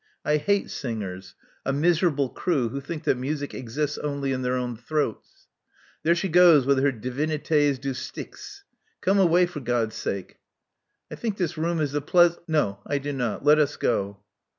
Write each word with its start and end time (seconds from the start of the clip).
I 0.25 0.37
hate 0.37 0.71
singers, 0.71 1.35
a 1.63 1.71
miserable 1.71 2.29
crew 2.29 2.69
who 2.69 2.81
think 2.81 3.03
that 3.03 3.19
music 3.19 3.53
exists 3.53 3.99
only 3.99 4.31
in 4.31 4.41
their 4.41 4.55
own 4.55 4.75
throats. 4.75 5.45
There 6.01 6.15
she 6.15 6.27
goes 6.27 6.65
with 6.65 6.79
her 6.79 6.91
DiviniUs 6.91 7.79
du 7.79 7.93
Styx, 7.93 8.63
Come 9.01 9.19
away 9.19 9.45
for 9.45 9.59
God's 9.59 9.93
sake." 9.95 10.39
'*I 11.11 11.15
think 11.17 11.37
this 11.37 11.55
room 11.55 11.79
is 11.79 11.91
the 11.91 12.01
pleas 12.01 12.39
No, 12.47 12.79
I 12.83 12.97
do 12.97 13.13
not 13.13 13.45
Let 13.45 13.59
us 13.59 13.77
go." 13.77 14.23